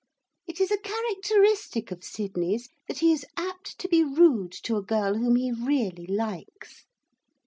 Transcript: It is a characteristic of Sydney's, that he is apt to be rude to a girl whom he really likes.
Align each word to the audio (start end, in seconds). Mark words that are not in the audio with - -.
It 0.47 0.59
is 0.59 0.71
a 0.71 0.79
characteristic 0.79 1.91
of 1.91 2.03
Sydney's, 2.03 2.69
that 2.87 2.97
he 2.97 3.11
is 3.13 3.23
apt 3.37 3.77
to 3.77 3.87
be 3.87 4.03
rude 4.03 4.51
to 4.63 4.77
a 4.77 4.81
girl 4.83 5.13
whom 5.13 5.35
he 5.35 5.51
really 5.51 6.07
likes. 6.07 6.87